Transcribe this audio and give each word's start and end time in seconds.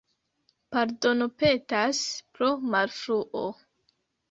Pardonpetas 0.75 2.01
pro 2.33 2.51
malfruo. 2.73 3.47